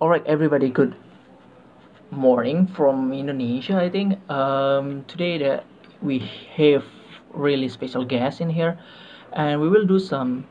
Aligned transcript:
Alright, 0.00 0.24
everybody, 0.26 0.70
good 0.70 0.96
morning 2.10 2.66
from 2.66 3.12
Indonesia. 3.12 3.76
I 3.76 3.90
think 3.90 4.16
um, 4.30 5.04
today 5.04 5.36
that 5.38 5.64
we 6.00 6.20
have 6.56 6.84
really 7.34 7.68
special 7.68 8.04
guest 8.06 8.40
in 8.40 8.48
here, 8.48 8.78
and 9.34 9.60
we 9.60 9.68
will 9.68 9.84
do 9.84 9.98
some 9.98 10.46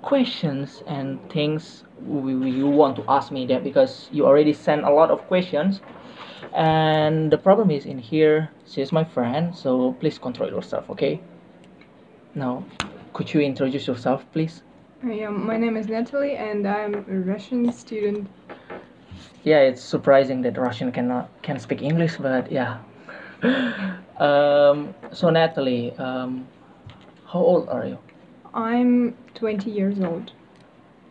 questions 0.00 0.82
and 0.86 1.20
things 1.30 1.84
we, 2.00 2.34
we- 2.34 2.50
you 2.50 2.66
want 2.66 2.96
to 2.96 3.04
ask 3.08 3.30
me 3.30 3.44
that 3.46 3.62
because 3.62 4.08
you 4.10 4.24
already 4.26 4.54
sent 4.54 4.84
a 4.84 4.90
lot 4.90 5.10
of 5.10 5.20
questions, 5.28 5.82
and 6.54 7.30
the 7.30 7.36
problem 7.36 7.70
is 7.70 7.84
in 7.84 7.98
here 7.98 8.50
she's 8.66 8.90
my 8.90 9.04
friend, 9.04 9.54
so 9.54 9.92
please 10.00 10.18
control 10.18 10.48
yourself, 10.48 10.88
okay? 10.88 11.20
Now, 12.34 12.64
could 13.12 13.34
you 13.34 13.40
introduce 13.40 13.86
yourself, 13.86 14.24
please? 14.32 14.62
Yeah, 15.06 15.28
my 15.28 15.56
name 15.58 15.76
is 15.76 15.88
Natalie 15.88 16.36
and 16.36 16.66
I'm 16.66 16.94
a 16.94 17.20
Russian 17.32 17.70
student. 17.72 18.28
yeah 19.44 19.60
it's 19.70 19.82
surprising 19.82 20.40
that 20.42 20.56
russian 20.56 20.90
cannot 20.90 21.26
can 21.42 21.58
speak 21.64 21.82
english 21.82 22.16
but 22.16 22.50
yeah 22.50 22.78
um, 24.26 24.94
so 25.12 25.28
natalie 25.30 25.92
um, 25.98 26.46
how 27.32 27.40
old 27.40 27.68
are 27.68 27.86
you 27.86 27.98
I'm 28.54 29.14
20 29.34 29.70
years 29.70 30.00
old. 30.00 30.32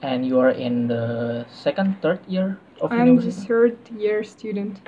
and 0.01 0.25
you 0.25 0.39
are 0.39 0.49
in 0.49 0.87
the 0.87 1.45
second 1.51 2.01
third 2.01 2.19
year 2.27 2.57
of 2.81 2.91
university? 2.91 3.29
I'm 3.29 3.41
the 3.41 3.47
third 3.47 3.77
year 4.01 4.23
student. 4.23 4.79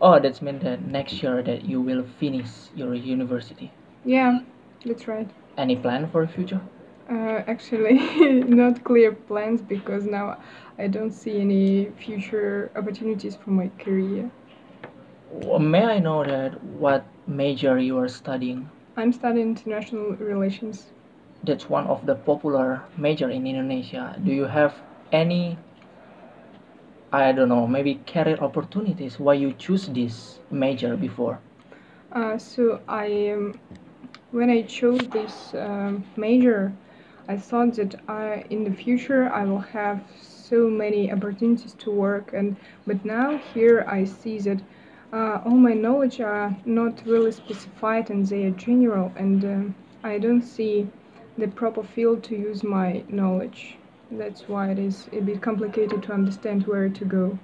oh 0.00 0.20
that's 0.20 0.40
mean 0.40 0.58
that 0.60 0.86
next 0.86 1.22
year 1.22 1.42
that 1.42 1.64
you 1.64 1.80
will 1.80 2.04
finish 2.20 2.50
your 2.76 2.94
university 2.94 3.72
Yeah, 4.04 4.38
that's 4.86 5.08
right. 5.08 5.28
any 5.56 5.76
plan 5.76 6.08
for 6.12 6.24
the 6.26 6.32
future 6.32 6.60
Uh, 7.08 7.42
actually, 7.46 7.98
not 8.44 8.84
clear 8.84 9.12
plans 9.12 9.60
because 9.62 10.04
now 10.06 10.38
I 10.78 10.86
don't 10.88 11.10
see 11.12 11.40
any 11.40 11.86
future 11.98 12.70
opportunities 12.76 13.36
for 13.36 13.50
my 13.50 13.70
career. 13.78 14.30
Well, 15.30 15.58
may 15.58 15.84
i 15.84 15.98
know 15.98 16.22
that 16.24 16.62
what 16.62 17.04
major 17.26 17.78
you 17.78 17.98
are 17.98 18.08
studying 18.08 18.68
I'm 18.96 19.12
studying 19.12 19.48
international 19.50 20.16
relations. 20.16 20.92
that's 21.44 21.68
one 21.68 21.86
of 21.86 22.06
the 22.06 22.14
popular 22.14 22.82
major 22.96 23.28
in 23.30 23.46
Indonesia. 23.46 24.16
Do 24.24 24.32
you 24.32 24.44
have 24.46 24.74
any 25.12 25.58
I 27.12 27.32
don't 27.32 27.48
know, 27.48 27.66
maybe 27.66 28.00
career 28.06 28.36
opportunities 28.40 29.18
why 29.18 29.34
you 29.34 29.52
choose 29.52 29.86
this 29.88 30.40
major 30.50 30.96
before? 30.96 31.38
Uh, 32.12 32.38
so 32.38 32.80
I, 32.88 33.30
um, 33.30 33.58
when 34.30 34.50
I 34.50 34.62
chose 34.62 34.98
this 35.08 35.54
um, 35.54 36.04
major, 36.16 36.72
I 37.28 37.36
thought 37.36 37.74
that 37.74 37.94
I, 38.08 38.44
in 38.50 38.64
the 38.64 38.72
future 38.72 39.28
I 39.32 39.44
will 39.44 39.60
have 39.60 40.02
so 40.20 40.68
many 40.68 41.12
opportunities 41.12 41.74
to 41.74 41.90
work, 41.92 42.32
and 42.32 42.56
but 42.86 43.04
now 43.04 43.36
here 43.36 43.84
I 43.86 44.04
see 44.04 44.38
that 44.40 44.62
uh, 45.12 45.40
all 45.44 45.56
my 45.56 45.74
knowledge 45.74 46.20
are 46.20 46.56
not 46.64 47.02
really 47.06 47.30
specified 47.30 48.10
and 48.10 48.26
they 48.26 48.46
are 48.46 48.50
general, 48.50 49.12
and 49.16 49.44
um 49.44 49.74
I 50.02 50.18
don't 50.18 50.42
see 50.42 50.88
the 51.36 51.48
proper 51.48 51.82
field 51.84 52.22
to 52.24 52.36
use 52.36 52.64
my 52.64 53.04
knowledge. 53.08 53.78
That's 54.10 54.48
why 54.48 54.70
it 54.70 54.78
is 54.78 55.08
a 55.12 55.20
bit 55.20 55.40
complicated 55.40 56.02
to 56.04 56.12
understand 56.12 56.66
where 56.66 56.88
to 56.88 57.04
go. 57.04 57.38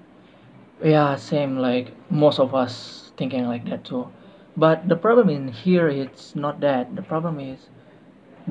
Yeah, 0.82 1.16
same 1.16 1.56
like 1.58 1.92
most 2.10 2.38
of 2.38 2.54
us 2.54 3.12
thinking 3.16 3.46
like 3.46 3.64
that 3.68 3.84
too. 3.84 4.08
But 4.56 4.88
the 4.88 4.96
problem 4.96 5.28
in 5.28 5.48
here 5.48 5.88
it's 5.88 6.34
not 6.36 6.60
that. 6.60 6.94
The 6.96 7.02
problem 7.02 7.40
is 7.40 7.68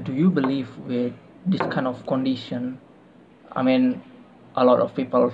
do 0.02 0.14
you 0.14 0.30
believe 0.30 0.76
with 0.80 1.14
this 1.46 1.62
kind 1.62 1.88
of 1.88 2.06
condition? 2.08 2.80
I 3.52 3.62
mean, 3.62 4.02
a 4.56 4.64
lot 4.66 4.80
of 4.80 4.94
people 4.96 5.32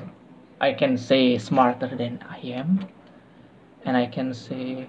I 0.59 0.73
can 0.73 0.97
say 0.97 1.38
smarter 1.38 1.88
than 1.95 2.23
I 2.29 2.38
am 2.39 2.87
and 3.85 3.95
I 3.97 4.05
can 4.05 4.33
say 4.33 4.87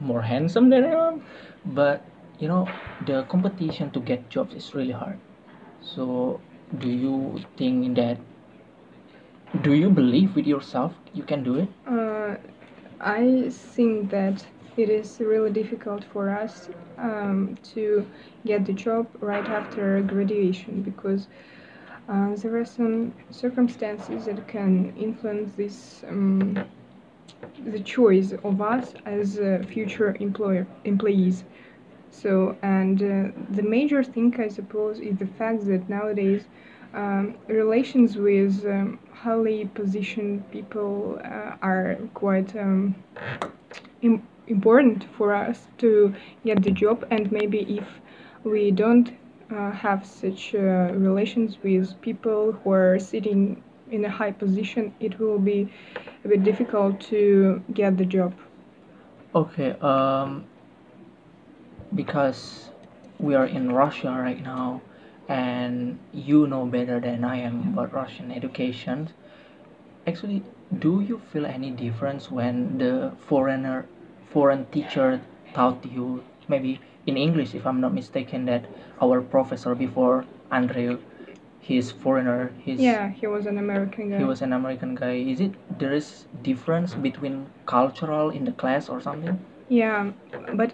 more 0.00 0.22
handsome 0.22 0.68
than 0.70 0.84
I 0.84 1.08
am, 1.08 1.22
but 1.64 2.02
you 2.38 2.48
know, 2.48 2.68
the 3.06 3.22
competition 3.24 3.90
to 3.92 4.00
get 4.00 4.28
jobs 4.30 4.54
is 4.54 4.74
really 4.74 4.92
hard. 4.92 5.18
So, 5.80 6.40
do 6.78 6.88
you 6.88 7.40
think 7.56 7.96
that 7.96 8.18
do 9.62 9.72
you 9.74 9.88
believe 9.90 10.34
with 10.36 10.46
yourself 10.46 10.92
you 11.14 11.22
can 11.22 11.42
do 11.42 11.54
it? 11.56 11.68
Uh, 11.86 12.36
I 13.00 13.48
think 13.50 14.10
that 14.10 14.46
it 14.76 14.88
is 14.88 15.20
really 15.20 15.50
difficult 15.50 16.04
for 16.04 16.30
us 16.30 16.68
um, 16.98 17.56
to 17.74 18.06
get 18.46 18.64
the 18.64 18.72
job 18.72 19.06
right 19.20 19.44
after 19.44 20.00
graduation 20.02 20.82
because 20.82 21.28
uh, 22.08 22.34
there 22.36 22.56
are 22.56 22.64
some 22.64 23.12
circumstances 23.30 24.24
that 24.26 24.46
can 24.48 24.94
influence 24.96 25.52
this 25.56 26.04
um, 26.08 26.64
the 27.64 27.80
choice 27.80 28.32
of 28.44 28.60
us 28.60 28.94
as 29.04 29.38
uh, 29.38 29.62
future 29.68 30.16
employer 30.20 30.66
employees. 30.84 31.44
So, 32.10 32.56
and 32.62 33.02
uh, 33.02 33.32
the 33.50 33.62
major 33.62 34.02
thing 34.04 34.34
I 34.38 34.48
suppose 34.48 35.00
is 35.00 35.16
the 35.18 35.26
fact 35.26 35.66
that 35.66 35.88
nowadays 35.88 36.44
um, 36.94 37.36
relations 37.46 38.16
with 38.16 38.64
um, 38.66 38.98
highly 39.12 39.70
positioned 39.74 40.50
people 40.50 41.20
uh, 41.24 41.56
are 41.62 41.96
quite 42.14 42.54
um, 42.56 42.94
im- 44.02 44.26
important 44.46 45.04
for 45.16 45.34
us 45.34 45.66
to 45.78 46.14
get 46.44 46.62
the 46.62 46.70
job, 46.70 47.06
and 47.10 47.30
maybe 47.32 47.78
if 47.78 47.86
we 48.44 48.70
don't 48.70 49.12
uh, 49.50 49.70
have 49.70 50.06
such 50.06 50.54
uh, 50.54 50.58
relations 50.94 51.58
with 51.62 52.00
people 52.00 52.52
who 52.52 52.72
are 52.72 52.98
sitting 52.98 53.62
in 53.90 54.04
a 54.04 54.10
high 54.10 54.32
position, 54.32 54.94
it 55.00 55.18
will 55.18 55.38
be 55.38 55.70
a 56.24 56.28
bit 56.28 56.42
difficult 56.42 57.00
to 57.00 57.62
get 57.74 57.96
the 57.98 58.04
job. 58.04 58.32
Okay, 59.34 59.72
um, 59.80 60.44
because 61.94 62.70
we 63.18 63.34
are 63.34 63.46
in 63.46 63.72
Russia 63.72 64.10
right 64.10 64.42
now, 64.42 64.80
and 65.28 65.98
you 66.12 66.46
know 66.46 66.66
better 66.66 67.00
than 67.00 67.24
I 67.24 67.36
am 67.36 67.72
about 67.72 67.92
Russian 67.92 68.30
education. 68.32 69.10
Actually, 70.06 70.42
do 70.78 71.00
you 71.00 71.20
feel 71.32 71.46
any 71.46 71.70
difference 71.70 72.30
when 72.30 72.78
the 72.78 73.12
foreigner, 73.28 73.86
foreign 74.32 74.64
teacher 74.66 75.20
taught 75.54 75.84
you 75.84 76.24
maybe 76.48 76.80
in 77.06 77.16
English, 77.16 77.54
if 77.54 77.66
I'm 77.66 77.80
not 77.80 77.92
mistaken, 77.92 78.44
that 78.46 78.64
our 79.00 79.20
professor 79.20 79.74
before 79.74 80.24
Andre, 80.50 80.96
he's 81.60 81.90
foreigner, 81.90 82.52
he's 82.64 82.80
Yeah, 82.80 83.08
he 83.10 83.26
was 83.26 83.46
an 83.46 83.58
American 83.58 84.10
guy. 84.10 84.18
he 84.18 84.24
was 84.24 84.42
an 84.42 84.52
American 84.52 84.94
guy. 84.94 85.14
Is 85.32 85.40
it 85.40 85.52
there 85.78 85.92
is 85.92 86.26
difference 86.42 86.94
between 86.94 87.46
cultural 87.66 88.30
in 88.30 88.44
the 88.44 88.52
class 88.52 88.88
or 88.88 89.00
something? 89.00 89.38
Yeah, 89.68 90.10
but 90.54 90.72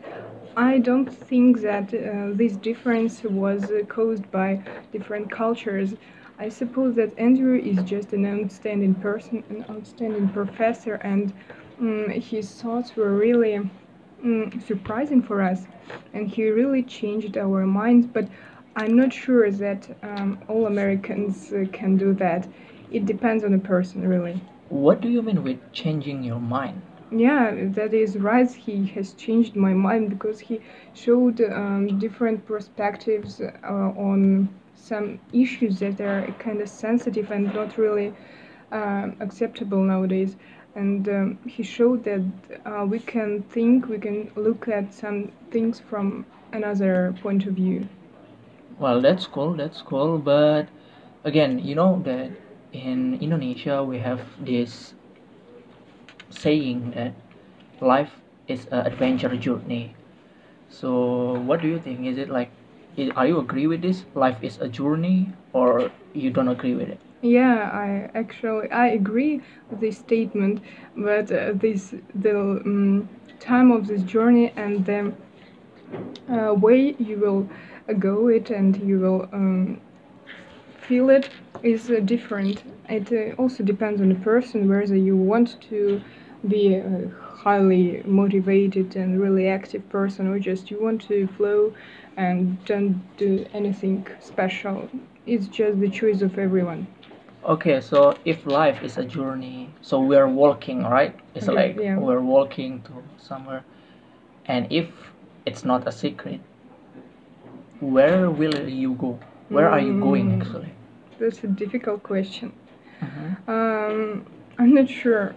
I 0.57 0.79
don't 0.79 1.11
think 1.29 1.61
that 1.61 1.95
uh, 1.95 2.31
this 2.35 2.57
difference 2.57 3.23
was 3.23 3.71
uh, 3.71 3.83
caused 3.89 4.31
by 4.31 4.61
different 4.93 5.31
cultures. 5.31 5.95
I 6.39 6.49
suppose 6.49 6.95
that 6.97 7.17
Andrew 7.19 7.57
is 7.59 7.83
just 7.85 8.13
an 8.13 8.25
outstanding 8.27 8.95
person, 8.95 9.45
an 9.51 9.65
outstanding 9.71 10.29
professor, 10.29 10.95
and 10.97 11.33
um, 11.81 12.11
his 12.11 12.51
thoughts 12.61 12.97
were 12.97 13.15
really 13.15 13.57
um, 13.57 14.63
surprising 14.67 15.23
for 15.23 15.43
us, 15.43 15.67
and 16.13 16.29
he 16.29 16.49
really 16.51 16.83
changed 16.83 17.37
our 17.37 17.67
minds. 17.67 18.07
But 18.07 18.29
I'm 18.77 18.97
not 18.97 19.13
sure 19.13 19.51
that 19.51 19.89
um, 20.03 20.39
all 20.49 20.67
Americans 20.67 21.53
uh, 21.53 21.65
can 21.73 21.97
do 21.97 22.15
that. 22.15 22.49
It 22.91 23.07
depends 23.07 23.45
on 23.45 23.53
the 23.53 23.59
person, 23.59 24.07
really. 24.07 24.41
What 24.69 25.01
do 25.01 25.09
you 25.09 25.23
mean 25.23 25.43
with 25.43 25.73
changing 25.73 26.23
your 26.23 26.41
mind? 26.41 26.81
Yeah, 27.11 27.55
that 27.71 27.95
is 27.95 28.19
right. 28.19 28.51
He 28.51 28.87
has 28.89 29.15
changed 29.15 29.57
my 29.57 29.73
mind 29.73 30.11
because 30.11 30.41
he 30.41 30.61
showed 30.93 31.41
um, 31.41 31.99
different 31.99 32.45
perspectives 32.45 33.41
uh, 33.41 33.67
on 33.67 34.49
some 34.75 35.19
issues 35.33 35.79
that 35.81 36.01
are 36.01 36.27
kind 36.39 36.61
of 36.61 36.69
sensitive 36.69 37.31
and 37.31 37.53
not 37.55 37.79
really 37.79 38.13
um, 38.73 39.17
acceptable 39.21 39.83
nowadays. 39.83 40.37
And 40.75 41.09
um, 41.09 41.39
he 41.47 41.63
showed 41.63 42.05
that 42.05 42.23
uh, 42.65 42.87
we 42.89 42.99
can 43.01 43.43
think, 43.45 43.89
we 43.89 43.99
can 43.99 44.31
look 44.37 44.69
at 44.69 44.93
some 44.95 45.33
things 45.51 45.81
from 45.81 46.27
another 46.53 47.15
point 47.23 47.47
of 47.47 47.55
view. 47.55 47.89
Well, 48.79 49.01
that's 49.01 49.27
cool, 49.27 49.55
that's 49.55 49.83
cool. 49.83 50.19
But 50.19 50.69
again, 51.25 51.59
you 51.59 51.75
know 51.75 52.01
that 52.05 52.31
in 52.73 53.19
Indonesia 53.21 53.83
we 53.85 53.99
have 53.99 54.21
this 54.41 54.95
saying 56.31 56.93
that 56.93 57.13
life 57.81 58.21
is 58.49 58.67
an 58.71 58.87
adventure 58.87 59.37
journey. 59.37 59.95
So, 60.69 61.39
what 61.41 61.61
do 61.63 61.69
you 61.69 61.79
think? 61.79 62.07
Is 62.07 62.19
it 62.19 62.29
like, 62.31 62.51
i- 62.99 63.13
are 63.17 63.27
you 63.27 63.39
agree 63.39 63.67
with 63.67 63.83
this? 63.83 64.05
Life 64.15 64.43
is 64.43 64.59
a 64.61 64.69
journey, 64.69 65.33
or 65.53 65.91
you 66.15 66.31
don't 66.31 66.49
agree 66.49 66.75
with 66.75 66.89
it? 66.89 67.01
Yeah, 67.23 67.71
I 67.73 68.11
actually 68.19 68.71
I 68.71 68.89
agree 68.89 69.41
with 69.71 69.81
this 69.81 69.99
statement, 69.99 70.61
but 70.97 71.31
uh, 71.33 71.53
this 71.55 71.95
the 72.15 72.39
um, 72.41 73.09
time 73.41 73.71
of 73.73 73.87
this 73.87 74.03
journey 74.03 74.53
and 74.57 74.85
the 74.87 75.13
uh, 76.29 76.55
way 76.55 76.95
you 76.99 77.17
will 77.19 77.49
go 77.99 78.29
it 78.29 78.51
and 78.51 78.77
you 78.77 78.99
will 78.99 79.29
um, 79.33 79.81
feel 80.81 81.11
it 81.11 81.31
is 81.63 81.91
uh, 81.91 82.01
different. 82.01 82.63
It 82.89 83.13
uh, 83.13 83.35
also 83.41 83.63
depends 83.63 84.01
on 84.01 84.09
the 84.09 84.15
person 84.17 84.69
whether 84.69 84.97
you 84.97 85.17
want 85.17 85.61
to 85.71 86.03
be 86.47 86.75
a 86.75 87.11
highly 87.21 88.03
motivated 88.05 88.97
and 88.97 89.21
really 89.21 89.49
active 89.49 89.89
person 89.89 90.29
or 90.29 90.39
just 90.39 90.71
you 90.71 90.81
want 90.83 91.03
to 91.03 91.27
flow 91.29 91.75
and 92.17 92.63
don't 92.65 93.03
do 93.17 93.47
anything 93.53 94.07
special. 94.21 94.89
It's 95.27 95.47
just 95.49 95.81
the 95.81 95.91
choice 95.91 96.23
of 96.23 96.39
everyone. 96.39 96.87
Okay, 97.49 97.81
so 97.81 98.17
if 98.25 98.47
life 98.47 98.83
is 98.85 98.97
a 98.99 99.05
journey, 99.05 99.75
so 99.81 100.01
we're 100.01 100.29
walking, 100.29 100.85
right? 100.85 101.17
It's 101.35 101.49
Okay, 101.49 101.55
like 101.57 101.83
yeah. 101.83 101.97
we're 101.99 102.21
walking 102.21 102.83
to 102.83 103.03
somewhere, 103.19 103.65
and 104.47 104.67
if 104.71 105.13
it's 105.47 105.65
not 105.65 105.87
a 105.89 105.93
secret, 105.93 106.41
where 107.81 108.31
will 108.31 108.69
you 108.69 108.95
go? 108.95 109.19
Where 109.51 109.69
are 109.71 109.81
you 109.81 109.95
going 109.95 110.31
Mm. 110.31 110.41
actually? 110.41 110.73
That's 111.19 111.43
a 111.45 111.49
difficult 111.49 112.03
question. 112.03 112.53
Mhm. 113.03 113.37
Um, 113.49 114.27
I'm 114.59 114.75
not 114.75 114.89
sure. 114.89 115.35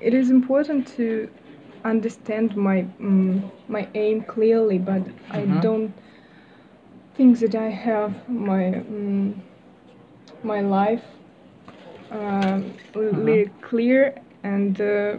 It 0.00 0.14
is 0.14 0.30
important 0.30 0.86
to 0.98 1.28
understand 1.84 2.56
my 2.56 2.86
mm 3.00 3.50
my 3.68 3.88
aim 3.94 4.22
clearly, 4.22 4.78
but 4.78 5.02
I 5.30 5.46
Mhm. 5.46 5.60
don't 5.60 5.92
think 7.14 7.38
that 7.40 7.54
I 7.54 7.68
have 7.70 8.28
my 8.28 8.62
mm 8.90 9.34
my 10.42 10.60
life 10.60 11.04
um, 12.12 12.74
really 12.94 13.46
clear, 13.60 14.14
and 14.44 14.80
uh, 14.80 15.16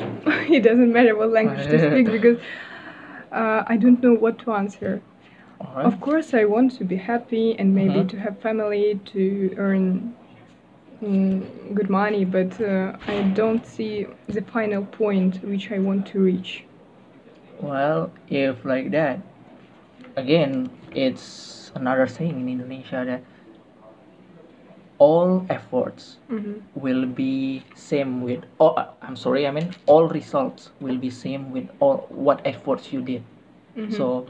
it 0.50 0.62
doesn't 0.62 0.92
matter 0.92 1.16
what 1.16 1.30
language 1.30 1.66
to 1.68 1.78
speak 1.78 2.06
because 2.18 2.38
uh, 3.32 3.64
I 3.66 3.76
don't 3.76 4.02
know 4.02 4.14
what 4.14 4.38
to 4.40 4.52
answer. 4.52 5.02
Right. 5.74 5.86
Of 5.86 6.00
course, 6.00 6.34
I 6.34 6.44
want 6.44 6.72
to 6.78 6.84
be 6.84 6.96
happy 6.96 7.56
and 7.58 7.74
maybe 7.74 8.00
Mhm. 8.00 8.08
to 8.10 8.16
have 8.18 8.38
family, 8.40 9.00
to 9.12 9.54
earn 9.56 10.14
mm, 11.02 11.74
good 11.74 11.90
money, 11.90 12.24
but 12.24 12.60
uh, 12.60 12.92
I 13.06 13.22
don't 13.34 13.64
see 13.66 14.06
the 14.28 14.42
final 14.42 14.84
point 14.84 15.42
which 15.44 15.70
I 15.72 15.78
want 15.78 16.06
to 16.08 16.20
reach. 16.20 16.64
Well, 17.60 18.10
if 18.28 18.64
like 18.64 18.90
that, 18.92 19.20
again, 20.16 20.70
it's 20.94 21.72
another 21.74 22.06
thing 22.06 22.40
in 22.40 22.48
Indonesia 22.48 23.04
that 23.06 23.22
all 24.98 25.46
efforts 25.50 26.16
hmm 26.28 26.54
will 26.74 27.06
be 27.06 27.62
same 27.74 28.20
with 28.22 28.44
oh 28.60 28.74
I'm 29.02 29.16
sorry 29.16 29.46
I 29.46 29.50
mean 29.50 29.70
all 29.86 30.08
results 30.08 30.70
will 30.80 30.98
be 30.98 31.10
same 31.10 31.50
with 31.52 31.68
all 31.80 32.06
what 32.10 32.40
efforts 32.44 32.92
you 32.92 33.00
did 33.02 33.22
Mhm. 33.76 33.92
so 33.92 34.26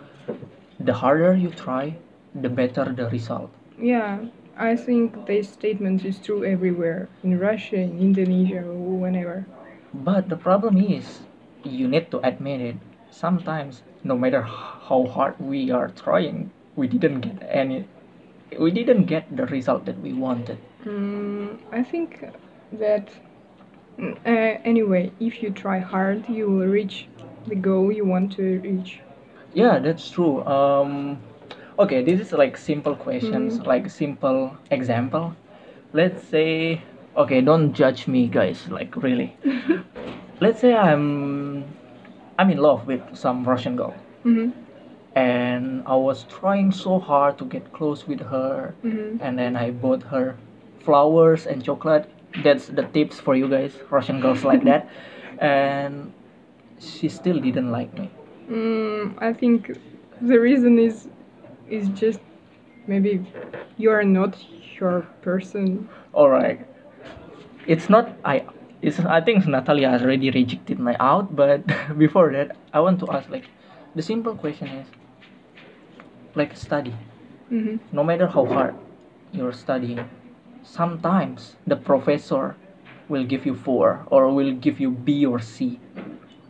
the 0.80 0.94
harder 0.94 1.34
you 1.34 1.50
try 1.50 1.96
the 2.34 2.48
better 2.48 2.84
the 2.92 3.08
result 3.10 3.50
Yeah, 3.78 4.24
I 4.56 4.74
think 4.76 5.26
this 5.26 5.50
statement 5.52 6.04
is 6.04 6.18
true 6.18 6.42
everywhere 6.44 7.08
in 7.22 7.38
Russia, 7.38 7.76
in 7.76 7.98
Indonesia, 8.00 8.62
or 8.64 8.96
whenever. 9.04 9.44
but 9.92 10.28
the 10.28 10.36
problem 10.36 10.76
is 10.80 11.20
you 11.64 11.88
need 11.88 12.10
to 12.10 12.18
admit 12.26 12.60
it 12.60 12.76
sometimes 13.10 13.82
no 14.04 14.16
matter 14.16 14.42
how 14.42 15.04
hard 15.06 15.34
we 15.40 15.70
are 15.70 15.88
trying 15.88 16.50
we 16.76 16.86
didn't 16.86 17.20
get 17.20 17.38
any 17.48 17.84
we 18.58 18.70
didn't 18.70 19.04
get 19.06 19.24
the 19.36 19.46
result 19.46 19.84
that 19.86 19.98
we 20.00 20.12
wanted 20.12 20.58
Mm, 20.84 21.58
I 21.72 21.82
think 21.82 22.24
that 22.72 23.08
mm, 23.98 24.14
uh, 24.26 24.60
anyway, 24.64 25.12
if 25.20 25.42
you 25.42 25.50
try 25.50 25.78
hard, 25.78 26.28
you 26.28 26.46
will 26.50 26.66
reach 26.66 27.08
the 27.46 27.54
goal 27.56 27.92
you 27.92 28.04
want 28.04 28.32
to 28.36 28.60
reach. 28.60 29.00
Yeah, 29.54 29.78
that's 29.78 30.10
true. 30.10 30.44
Um, 30.44 31.18
okay, 31.78 32.04
this 32.04 32.20
is 32.20 32.32
like 32.32 32.56
simple 32.56 32.94
questions, 32.94 33.58
Mhm. 33.58 33.66
like 33.66 33.90
simple 33.90 34.58
example. 34.70 35.34
Let's 35.92 36.22
say, 36.24 36.82
okay, 37.16 37.40
don't 37.40 37.72
judge 37.72 38.06
me, 38.06 38.28
guys. 38.28 38.68
Like 38.70 38.96
really. 38.96 39.36
Let's 40.40 40.60
say 40.60 40.74
I'm, 40.74 41.64
I'm 42.38 42.50
in 42.50 42.58
love 42.58 42.86
with 42.86 43.02
some 43.16 43.44
Russian 43.44 43.76
girl, 43.76 43.94
hmm 44.22 44.50
and 45.16 45.82
I 45.86 45.96
was 45.96 46.24
trying 46.24 46.72
so 46.72 46.98
hard 47.00 47.38
to 47.38 47.46
get 47.46 47.72
close 47.72 48.06
with 48.06 48.20
her, 48.20 48.74
hmm 48.82 49.16
and 49.20 49.38
then 49.38 49.56
I 49.56 49.70
bought 49.70 50.02
her 50.14 50.36
flowers 50.84 51.46
and 51.46 51.64
chocolate. 51.64 52.10
That's 52.44 52.68
the 52.68 52.84
tips 52.84 53.18
for 53.20 53.34
you 53.34 53.48
guys, 53.48 53.72
Russian 53.90 54.20
girls 54.20 54.44
like 54.44 54.64
that, 54.64 54.88
and 55.38 56.12
she 56.78 57.08
still 57.08 57.40
didn't 57.40 57.72
like 57.72 57.92
me. 57.98 58.10
Mm, 58.50 59.14
I 59.18 59.32
think 59.32 59.78
the 60.20 60.38
reason 60.38 60.78
is 60.78 61.08
is 61.68 61.88
just 61.90 62.20
maybe 62.86 63.24
you 63.78 63.90
are 63.90 64.04
not 64.04 64.36
your 64.80 65.02
person. 65.22 65.88
all 66.14 66.28
right 66.30 66.60
it's 67.66 67.88
not 67.88 68.08
i 68.24 68.44
it's 68.82 68.98
i 69.00 69.20
think 69.20 69.46
natalia 69.46 69.90
has 69.90 70.02
already 70.02 70.30
rejected 70.30 70.78
my 70.78 70.96
out 71.00 71.34
but 71.34 71.62
before 71.98 72.30
that 72.32 72.56
i 72.72 72.80
want 72.80 73.00
to 73.00 73.10
ask 73.10 73.28
like 73.30 73.46
the 73.94 74.02
simple 74.02 74.34
question 74.34 74.68
is 74.68 74.86
like 76.36 76.56
study. 76.56 76.94
Hmm 77.48 77.76
no 77.92 78.02
matter 78.04 78.26
how 78.26 78.44
hard 78.44 78.74
you're 79.32 79.52
studying 79.52 80.00
sometimes 80.62 81.56
the 81.66 81.76
professor 81.76 82.56
will 83.08 83.24
give 83.24 83.46
you 83.46 83.54
four 83.54 84.04
or 84.10 84.32
will 84.32 84.52
give 84.52 84.80
you 84.80 84.90
b 84.90 85.24
or 85.24 85.38
C 85.38 85.80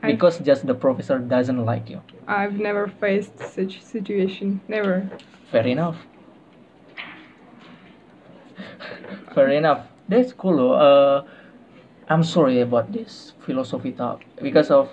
because 0.03 0.39
just 0.41 0.67
the 0.67 0.75
professor 0.75 1.19
doesn't 1.19 1.65
like 1.65 1.91
you. 1.91 2.01
I've 2.29 2.59
never 2.59 2.87
faced 2.87 3.39
such 3.39 3.83
situation. 3.83 4.61
Never. 4.69 5.11
fair 5.51 5.67
enough. 5.67 5.97
Fair 9.35 9.51
enough. 9.51 9.87
That's 10.09 10.33
cool 10.33 10.73
uh 10.73 11.23
i'm 12.09 12.23
sorry 12.23 12.61
about 12.61 12.93
this 12.93 13.33
philosophy 13.45 13.91
talk 13.91 14.23
because 14.41 14.71
of 14.71 14.89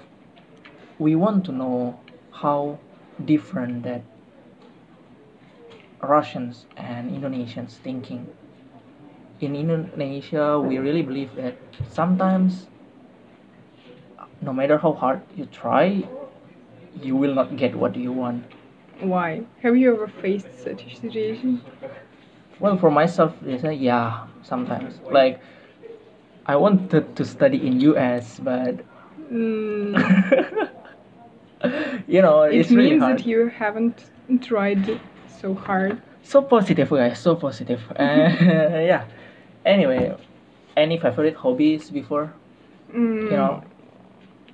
we 0.97 1.13
want 1.15 1.45
to 1.45 1.51
know 1.51 1.99
how 2.31 2.79
different 3.23 3.83
that 3.83 4.01
russians 6.03 6.65
and 6.77 7.11
indonesians 7.11 7.77
thinking 7.77 8.27
in 9.39 9.55
indonesia 9.55 10.59
we 10.59 10.77
really 10.77 11.01
believe 11.01 11.35
that 11.35 11.55
sometimes 11.89 12.67
no 14.41 14.53
matter 14.53 14.77
how 14.77 14.93
hard 14.93 15.21
you 15.35 15.45
try 15.45 16.03
you 17.01 17.15
will 17.15 17.33
not 17.33 17.55
get 17.57 17.75
what 17.75 17.95
you 17.95 18.11
want 18.11 18.43
Why? 19.01 19.41
Have 19.63 19.75
you 19.75 19.91
ever 19.93 20.07
faced 20.07 20.47
such 20.63 20.85
a 20.85 20.95
situation? 20.95 21.61
Well, 22.59 22.77
for 22.77 22.89
myself, 22.91 23.33
yeah, 23.43 24.27
sometimes. 24.43 24.99
Like, 25.11 25.41
I 26.45 26.55
wanted 26.55 27.15
to 27.17 27.25
study 27.25 27.57
in 27.67 27.81
US, 27.81 28.39
but 28.39 28.85
Mm, 29.31 29.97
you 32.07 32.21
know, 32.21 32.43
it 32.43 32.55
it's 32.59 32.71
really 32.71 32.91
means 32.91 33.01
that 33.01 33.25
you 33.25 33.47
haven't 33.47 34.05
tried 34.41 34.99
so 35.43 35.53
hard. 35.53 36.01
So 36.23 36.41
positive, 36.41 36.89
guys. 36.89 37.19
So 37.19 37.35
positive. 37.35 37.81
Uh, 37.99 38.79
yeah. 38.91 39.03
Anyway, 39.65 40.15
any 40.77 40.97
favorite 40.97 41.35
hobbies 41.35 41.89
before? 41.91 42.33
Mm, 42.95 43.23
You 43.31 43.37
know, 43.37 43.63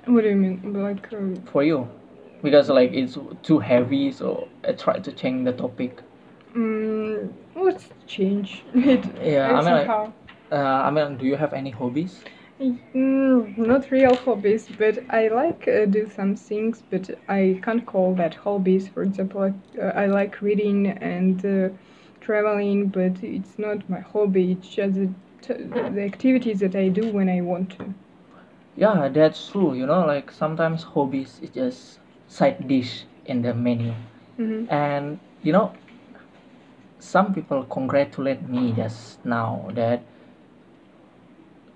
What 0.05 0.21
do 0.23 0.29
you 0.29 0.35
mean? 0.35 0.73
Like, 0.73 1.13
um, 1.13 1.35
for 1.51 1.63
you, 1.63 1.87
because 2.41 2.69
like 2.69 2.91
it's 2.93 3.17
too 3.43 3.59
heavy, 3.59 4.11
so 4.11 4.47
I 4.67 4.73
tried 4.73 5.03
to 5.03 5.11
change 5.11 5.45
the 5.45 5.53
topic. 5.53 6.01
mm, 6.55 7.29
let's 7.55 7.89
change 8.07 8.63
it 8.73 9.05
Yeah, 9.23 9.53
I 9.53 9.61
mean, 9.65 9.75
like- 9.79 10.11
Uh, 10.51 10.81
I 10.87 10.89
mean, 10.89 11.17
do 11.21 11.25
you 11.25 11.37
have 11.37 11.53
any 11.53 11.69
hobbies? 11.69 12.23
Mm, 12.59 13.57
not 13.57 13.91
real 13.91 14.15
hobbies, 14.15 14.67
but 14.69 14.99
I 15.09 15.27
like 15.27 15.67
uh, 15.67 15.85
do 15.85 16.05
some 16.07 16.35
things, 16.35 16.81
but 16.89 17.09
I 17.27 17.59
can't 17.63 17.85
call 17.85 18.15
that 18.15 18.35
hobbies. 18.35 18.87
For 18.89 19.03
example, 19.03 19.53
uh, 19.81 19.85
I 19.85 20.05
like 20.07 20.41
reading 20.41 20.87
and 20.87 21.43
uh, 21.45 21.69
traveling, 22.19 22.89
but 22.89 23.23
it's 23.23 23.57
not 23.59 23.89
my 23.89 23.99
hobby. 23.99 24.51
It's 24.51 24.69
just 24.69 24.95
the, 24.95 25.13
t- 25.41 25.63
the 25.63 26.01
activities 26.03 26.59
that 26.59 26.75
I 26.75 26.89
do 26.89 27.07
when 27.07 27.29
I 27.29 27.41
want 27.41 27.71
to. 27.77 27.93
Yeah, 28.75 29.09
that's 29.09 29.49
true. 29.49 29.73
You 29.73 29.85
know, 29.85 30.05
like 30.05 30.31
sometimes 30.31 30.83
hobbies 30.83 31.39
is 31.41 31.49
just 31.51 31.99
side 32.27 32.67
dish 32.67 33.05
in 33.25 33.41
the 33.41 33.53
menu. 33.53 33.93
hmm 34.37 34.65
and 34.69 35.19
you 35.43 35.51
know 35.51 35.73
some 36.99 37.33
people 37.33 37.63
congratulate 37.65 38.41
me 38.47 38.71
just 38.73 39.23
now 39.25 39.69
that 39.73 40.01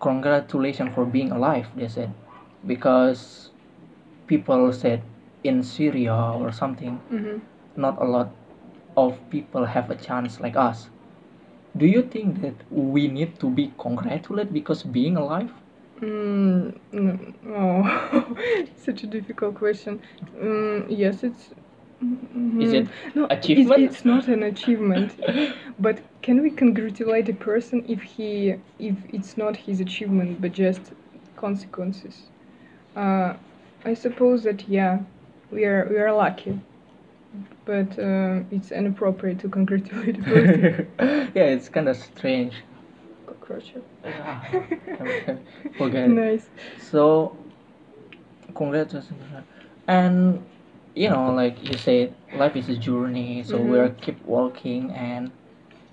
congratulations 0.04 0.94
for 0.96 1.06
being 1.06 1.32
alive 1.32 1.68
they 1.78 1.88
said. 1.88 2.12
Because 2.68 3.52
people 4.28 4.72
said 4.74 5.02
in 5.44 5.64
syria 5.64 6.16
or 6.42 6.52
something 6.52 6.96
hmm 7.10 7.38
not 7.76 8.02
a 8.02 8.06
lot 8.06 8.30
of 8.98 9.18
people 9.30 9.66
have 9.66 9.90
a 9.90 9.96
chance 9.96 10.40
like 10.40 10.56
us. 10.56 10.90
Do 11.78 11.86
you 11.88 12.04
think 12.04 12.42
that 12.42 12.56
we 12.72 13.08
need 13.08 13.40
to 13.40 13.50
be 13.50 13.74
congratulated 13.80 14.54
because 14.54 14.84
being 14.84 15.18
alive? 15.18 15.52
Mm, 16.02 16.78
no, 16.92 17.18
oh, 17.48 18.36
such 18.78 19.04
a 19.04 19.08
difficult 19.08 19.56
question. 19.56 20.02
Mm, 20.36 20.86
yes, 20.90 21.24
it's 21.24 21.54
Is 22.60 22.74
it 22.74 22.88
no, 23.16 23.28
achievement? 23.30 23.82
it's 23.82 24.06
not 24.06 24.28
an 24.28 24.44
achievement. 24.44 25.20
but 25.80 26.00
can 26.22 26.42
we 26.42 26.50
congratulate 26.50 27.30
a 27.30 27.34
person 27.34 27.86
if 27.88 28.02
he 28.02 28.56
if 28.80 28.96
it's 29.14 29.38
not 29.38 29.56
his 29.56 29.80
achievement 29.80 30.42
but 30.42 30.52
just 30.52 30.94
consequences? 31.36 32.24
Uh, 32.96 33.34
I 33.86 33.94
suppose 33.94 34.44
that 34.44 34.68
yeah, 34.68 35.00
we 35.52 35.66
are 35.66 35.88
we 35.90 35.98
are 35.98 36.14
lucky, 36.14 36.60
but 37.66 37.98
uh, 38.00 38.42
it's 38.52 38.72
inappropriate 38.72 39.40
to 39.40 39.50
congratulate 39.50 40.20
a 40.20 40.24
person. 40.24 40.88
yeah, 41.36 41.44
it's 41.44 41.70
kind 41.70 41.88
of 41.88 41.98
strange. 41.98 42.54
Cockroach. 43.26 43.74
Forget. 45.78 46.10
Nice. 46.10 46.50
So, 46.80 47.36
congratulations. 48.56 49.22
And 49.88 50.44
you 50.96 51.10
know, 51.10 51.32
like 51.34 51.64
you 51.70 51.78
said, 51.78 52.14
life 52.34 52.56
is 52.56 52.70
a 52.70 52.76
journey. 52.76 53.44
So 53.44 53.58
Mhm. 53.58 53.70
we're 53.70 53.90
keep 53.90 54.24
walking, 54.26 54.92
and 54.92 55.32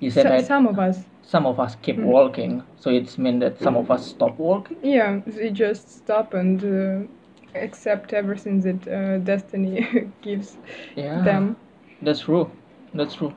you 0.00 0.10
said 0.10 0.24
So- 0.24 0.28
that 0.30 0.46
some 0.46 0.66
of 0.66 0.78
us, 0.78 1.04
some 1.22 1.46
of 1.46 1.58
us 1.60 1.76
keep 1.82 1.96
Mhm. 1.96 2.04
walking. 2.04 2.62
So 2.76 2.90
it's 2.90 3.18
mean 3.18 3.38
that 3.40 3.58
some 3.58 3.76
of 3.76 3.90
us 3.90 4.06
stop 4.06 4.38
walking. 4.38 4.78
yeah, 4.82 5.20
they 5.26 5.50
just 5.50 5.88
stop 6.02 6.34
and 6.34 6.58
uh, 6.64 7.58
accept 7.58 8.12
everything 8.12 8.60
that 8.60 8.80
uh, 8.88 9.18
destiny 9.18 9.74
gives 10.22 10.58
Yeah, 10.96 11.22
them. 11.24 11.56
that's 12.02 12.20
true. 12.20 12.50
That's 12.94 13.14
true. 13.14 13.32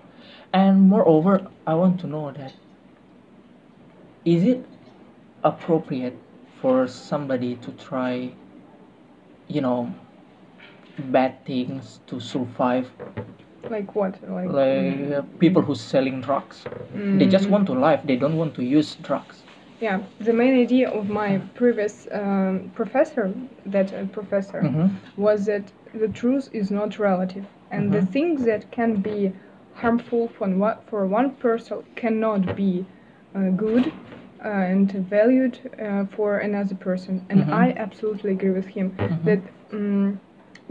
And 0.53 0.82
moreover, 0.89 1.48
I 1.67 1.74
want 1.75 2.00
to 2.01 2.08
know 2.08 2.32
that 2.32 2.53
is 4.25 4.43
it 4.43 4.65
appropriate 5.43 6.17
for 6.62 6.88
somebody 6.88 7.55
to 7.58 7.72
try, 7.74 8.32
you 9.48 9.62
know, 9.62 9.93
bad 10.98 11.46
things 11.46 12.00
to 12.08 12.20
survive? 12.20 12.90
Like 13.70 13.96
what? 13.96 14.20
Like, 14.30 14.52
Like 14.52 15.14
uh, 15.14 15.22
people 15.40 15.62
who's 15.62 15.82
selling 15.82 16.22
drugs, 16.22 16.66
they 17.16 17.28
just 17.28 17.48
Mm. 17.48 17.52
want 17.52 17.66
to 17.68 17.74
live. 17.74 18.02
They 18.06 18.18
don't 18.18 18.38
want 18.38 18.54
to 18.56 18.64
use 18.64 18.96
drugs. 18.96 19.44
Yeah, 19.80 20.00
the 20.20 20.34
main 20.34 20.56
idea 20.66 20.90
of 20.90 21.10
my 21.10 21.40
previous 21.56 22.08
um, 22.12 22.72
professor, 22.76 23.34
that 23.66 23.94
uh, 23.94 24.06
professor, 24.12 24.62
Mhm. 24.62 24.90
was 25.18 25.46
that 25.46 25.72
the 25.94 26.08
truth 26.08 26.50
is 26.54 26.72
not 26.72 27.00
relative, 27.00 27.46
and 27.72 27.92
the 27.92 28.00
Mhm. 28.02 28.12
things 28.16 28.46
that 28.46 28.72
can 28.72 28.92
be 29.02 29.32
harmful 29.74 30.28
for 30.38 30.48
one, 30.48 30.78
for 30.90 31.08
one 31.08 31.32
person 31.32 31.84
cannot 31.96 32.56
be 32.56 32.86
uh, 33.36 33.50
good 33.66 33.92
uh, 34.46 34.72
and 34.72 34.92
valued 35.10 35.58
uh, 35.80 36.06
for 36.16 36.38
another 36.38 36.76
person. 36.76 37.26
And 37.30 37.40
Mhm. 37.44 37.54
I 37.54 37.74
absolutely 37.86 38.32
agree 38.32 38.52
with 38.60 38.68
him 38.68 38.92
Mhm. 39.00 39.24
that 39.26 39.42
um, 39.74 40.20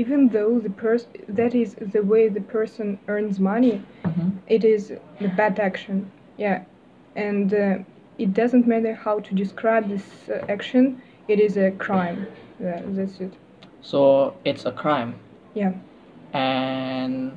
even 0.02 0.28
though 0.37 0.59
the 0.66 0.75
person 0.87 1.11
that 1.40 1.52
is 1.54 1.71
the 1.94 2.02
way 2.12 2.23
the 2.38 2.44
person 2.59 2.87
earns 3.12 3.38
money, 3.52 3.76
Mhm. 4.04 4.28
it 4.56 4.62
is 4.64 4.82
a 5.26 5.28
bad 5.40 5.54
action. 5.68 5.97
Yeah, 6.44 6.59
and 7.16 7.49
uh, 7.54 7.78
it 8.18 8.30
doesn't 8.40 8.66
matter 8.66 8.94
how 9.06 9.16
to 9.26 9.30
describe 9.42 9.85
this 9.94 10.06
uh, 10.28 10.54
action. 10.56 10.85
It 11.28 11.38
is 11.47 11.56
a 11.56 11.71
crime. 11.87 12.26
Yeah, 12.61 12.80
that's 12.97 13.21
it. 13.21 13.32
So 13.82 14.00
it's 14.44 14.64
a 14.66 14.73
crime. 14.73 15.12
Yeah. 15.54 15.73
and 16.35 17.32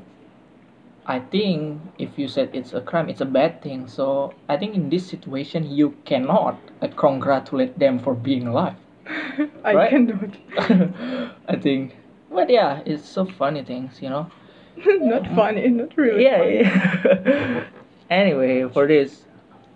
I 1.06 1.20
think 1.20 1.82
if 2.00 2.18
you 2.18 2.28
said 2.28 2.50
it's 2.54 2.74
a 2.74 2.82
crime, 2.82 3.10
it's 3.10 3.22
a 3.22 3.26
bad 3.40 3.62
thing. 3.62 3.88
So 3.88 4.34
I 4.50 4.58
think 4.58 4.76
in 4.76 4.90
this 4.90 5.06
situation, 5.08 5.70
you 5.70 5.88
cannot 6.06 6.58
uh, 6.82 6.88
congratulate 6.96 7.78
them 7.78 8.00
for 8.00 8.14
being 8.16 8.48
alive. 8.48 8.76
I 9.64 9.74
Right? 9.76 9.90
cannot. 9.92 10.32
I 11.48 11.56
think, 11.62 11.96
but 12.36 12.50
yeah, 12.50 12.82
it's 12.86 13.08
so 13.08 13.26
funny 13.26 13.64
things, 13.64 14.02
you 14.02 14.10
know. 14.10 14.30
not 14.86 15.26
funny. 15.36 15.68
Not 15.70 15.96
really. 15.98 16.24
yeah. 16.24 16.38
funny. 16.38 16.60
yeah. 16.62 17.64
anyway, 18.10 18.68
for 18.70 18.88
this, 18.88 19.24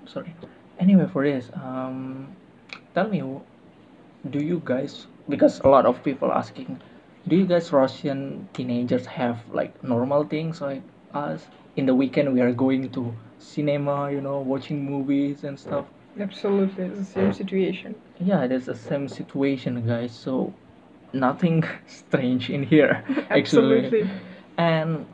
sorry. 0.06 0.36
Anyway, 0.80 1.08
for 1.12 1.24
this, 1.24 1.50
um, 1.56 2.36
tell 2.94 3.08
me, 3.08 3.22
do 4.30 4.39
you 4.39 4.62
guys? 4.63 5.08
Because 5.28 5.60
a 5.62 5.68
lot 5.68 5.86
of 5.86 6.04
people 6.04 6.32
asking, 6.32 6.82
do 7.28 7.36
you 7.36 7.46
guys 7.46 7.72
Russian 7.72 8.48
teenagers 8.54 9.06
have 9.06 9.39
like 9.51 9.84
normal 9.84 10.24
things 10.25 10.62
like 10.62 10.82
us? 11.13 11.48
In 11.75 11.86
the 11.86 11.96
weekend, 11.96 12.34
we 12.34 12.42
are 12.42 12.51
going 12.51 12.89
to 12.92 13.13
cinema, 13.38 14.12
you 14.12 14.22
know, 14.22 14.39
watching 14.39 14.84
movies 14.84 15.44
and 15.44 15.58
stuff. 15.58 15.86
Absolutely, 16.20 16.89
the 16.89 17.06
same 17.06 17.32
situation. 17.32 17.96
Yeah, 18.20 18.48
there's 18.48 18.66
the 18.66 18.75
same 18.75 19.08
situation, 19.08 19.86
guys. 19.88 20.13
So 20.13 20.54
nothing 21.13 21.63
strange 21.88 22.50
in 22.50 22.63
here, 22.63 23.04
actually. 23.30 23.86
Absolutely. 23.92 24.10
And 24.58 25.08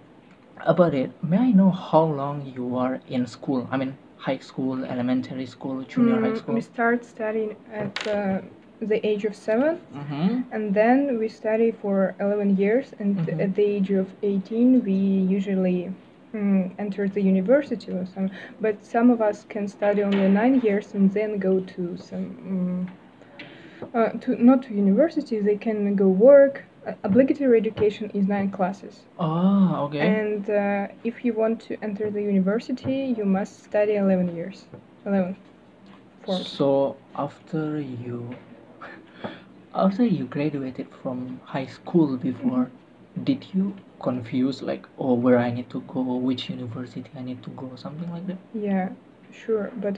about 0.65 0.93
it, 0.95 1.11
may 1.23 1.37
I 1.37 1.51
know 1.51 1.71
how 1.71 2.03
long 2.03 2.45
you 2.45 2.75
are 2.77 3.01
in 3.07 3.25
school? 3.27 3.67
I 3.71 3.77
mean, 3.77 3.97
high 4.15 4.39
school, 4.39 4.83
elementary 4.85 5.45
school, 5.45 5.83
junior 5.83 6.19
high 6.19 6.33
Mm, 6.33 6.35
school. 6.35 6.55
we 6.55 6.61
start 6.61 7.05
studying 7.05 7.55
at 7.71 8.05
uh, 8.07 8.41
the 8.79 9.05
age 9.05 9.25
of 9.25 9.35
seven, 9.35 9.79
Mm-hmm. 9.93 10.41
and 10.51 10.73
then 10.73 11.17
we 11.19 11.27
study 11.29 11.71
for 11.71 12.15
11 12.19 12.57
years. 12.57 12.93
And 12.99 13.15
Mhm. 13.17 13.39
at 13.39 13.55
the 13.55 13.63
age 13.63 13.91
of 13.91 14.07
18, 14.23 14.83
we 14.83 14.93
usually 14.93 15.91
mm, 16.33 16.73
enter 16.77 17.07
the 17.07 17.21
university 17.21 17.91
or 17.91 18.05
some. 18.05 18.29
But 18.59 18.83
some 18.83 19.09
of 19.09 19.21
us 19.21 19.45
can 19.45 19.67
study 19.67 20.03
only 20.03 20.27
nine 20.27 20.55
years 20.61 20.93
and 20.93 21.11
then 21.11 21.39
go 21.39 21.59
to 21.75 21.97
some. 21.97 22.27
Mm, 22.51 22.87
uh, 23.95 24.09
to 24.19 24.35
not 24.43 24.61
to 24.63 24.73
university, 24.73 25.39
they 25.39 25.55
can 25.55 25.95
go 25.95 26.07
work. 26.07 26.63
Uh, 26.85 26.93
obligatory 27.03 27.57
education 27.57 28.11
is 28.13 28.27
nine 28.27 28.51
classes. 28.51 29.03
Ah, 29.17 29.79
okay. 29.83 29.99
And 29.99 30.49
uh, 30.49 30.87
if 31.03 31.25
you 31.25 31.33
want 31.33 31.61
to 31.61 31.77
enter 31.81 32.11
the 32.11 32.21
university, 32.21 33.15
you 33.17 33.25
must 33.25 33.63
study 33.63 33.95
11 33.95 34.35
years. 34.35 34.65
11 35.05 35.35
forms. 36.23 36.47
So 36.47 36.97
after 37.15 37.79
you 37.79 38.35
after 39.73 40.05
you 40.05 40.25
graduated 40.25 40.87
from 41.01 41.39
high 41.45 41.65
school 41.65 42.17
before, 42.17 42.69
did 43.23 43.45
you 43.53 43.73
confuse 44.01 44.61
like 44.61 44.85
oh 44.99 45.13
where 45.13 45.39
I 45.39 45.51
need 45.51 45.69
to 45.69 45.81
go, 45.81 46.01
which 46.01 46.49
university 46.49 47.09
I 47.15 47.21
need 47.21 47.41
to 47.43 47.49
go, 47.51 47.71
something 47.75 48.11
like 48.11 48.27
that? 48.27 48.37
Yeah, 48.53 48.89
sure. 49.31 49.71
But 49.77 49.97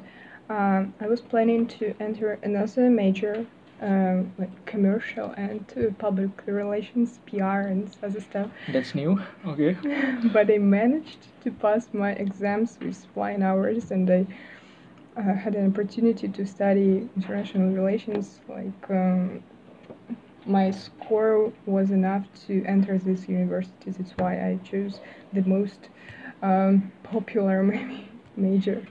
um, 0.49 0.93
I 1.01 1.07
was 1.07 1.21
planning 1.21 1.67
to 1.79 1.93
enter 1.99 2.39
another 2.43 2.89
major, 2.89 3.45
um, 3.81 4.31
like 4.37 4.65
commercial 4.65 5.31
and 5.37 5.65
uh, 5.77 5.91
public 5.99 6.31
relations, 6.45 7.19
PR, 7.27 7.67
and 7.71 7.95
other 8.01 8.21
stuff. 8.21 8.49
That's 8.69 8.95
new. 8.95 9.21
Okay. 9.45 9.77
but 10.33 10.49
I 10.51 10.57
managed 10.57 11.27
to 11.43 11.51
pass 11.51 11.87
my 11.93 12.11
exams 12.11 12.77
with 12.81 13.05
flying 13.13 13.43
hours, 13.43 13.91
and 13.91 14.09
I 14.09 14.25
uh, 15.17 15.33
had 15.33 15.55
an 15.55 15.71
opportunity 15.71 16.27
to 16.27 16.45
study 16.45 17.09
international 17.15 17.71
relations. 17.71 18.41
Like 18.47 18.89
um, 18.89 19.43
my 20.45 20.71
score 20.71 21.51
was 21.65 21.91
enough 21.91 22.25
to 22.47 22.63
enter 22.65 22.97
this 22.97 23.27
university. 23.27 23.91
That's 23.91 24.11
why 24.11 24.33
I 24.35 24.59
chose 24.63 24.99
the 25.33 25.41
most 25.43 25.89
um, 26.41 26.91
popular 27.03 27.63
maybe 27.71 28.07
major. 28.35 28.87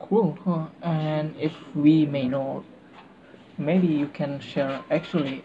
Cool. 0.00 0.38
Huh. 0.44 0.66
And 0.82 1.34
if 1.38 1.52
we 1.74 2.06
may 2.06 2.28
know, 2.28 2.64
maybe 3.58 3.86
you 3.86 4.08
can 4.08 4.40
share 4.40 4.82
actually 4.90 5.42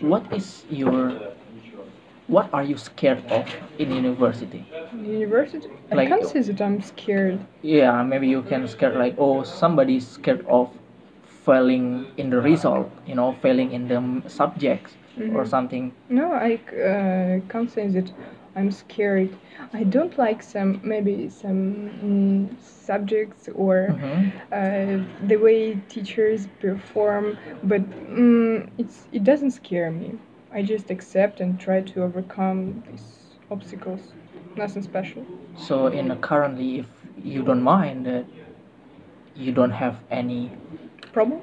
what 0.00 0.24
is 0.32 0.64
your 0.70 1.20
what 2.26 2.48
are 2.52 2.62
you 2.62 2.76
scared 2.76 3.22
of 3.30 3.46
in 3.78 3.90
university? 3.92 4.64
University? 5.02 5.68
like, 5.90 6.06
I 6.06 6.10
can't 6.10 6.26
say 6.26 6.40
that 6.40 6.60
I'm 6.60 6.80
scared. 6.80 7.40
Yeah, 7.62 8.02
maybe 8.02 8.28
you 8.28 8.42
can 8.42 8.66
scared 8.68 8.96
like 8.96 9.14
oh 9.18 9.42
somebody's 9.42 10.06
scared 10.06 10.44
of 10.46 10.70
failing 11.44 12.06
in 12.16 12.30
the 12.30 12.40
result, 12.40 12.90
you 13.06 13.14
know, 13.14 13.32
failing 13.42 13.72
in 13.72 13.88
the 13.88 14.28
subjects 14.28 14.96
or 15.34 15.44
Mhm. 15.44 15.48
something. 15.48 15.92
No, 16.08 16.32
i 16.32 16.54
uh, 16.54 17.40
can't 17.48 17.70
say 17.70 17.88
that 17.88 18.10
I'm 18.54 18.70
scared. 18.70 19.36
I 19.72 19.84
don't 19.84 20.16
like 20.18 20.42
some 20.42 20.80
maybe 20.84 21.28
some 21.28 21.90
mm, 22.02 22.60
subjects 22.60 23.48
or 23.54 23.94
Mhm. 23.98 24.32
uh, 24.52 25.26
the 25.26 25.36
way 25.36 25.74
teachers 25.88 26.46
perform, 26.60 27.38
but 27.62 27.82
mm, 28.10 28.68
it's 28.78 29.06
it 29.12 29.24
doesn't 29.24 29.52
scare 29.52 29.90
me. 29.90 30.18
I 30.52 30.62
just 30.62 30.90
accept 30.90 31.40
and 31.40 31.58
try 31.58 31.80
to 31.80 32.02
overcome 32.02 32.82
these 32.90 33.38
obstacles. 33.50 34.12
Nothing 34.56 34.82
special. 34.82 35.24
So 35.56 35.86
in 35.86 36.10
a 36.10 36.16
currently, 36.16 36.80
if 36.80 36.86
you 37.24 37.42
don't 37.42 37.62
mind 37.62 38.06
that 38.06 38.26
you 39.34 39.52
don't 39.52 39.70
have 39.70 39.98
any, 40.10 40.50
Problem? 41.12 41.40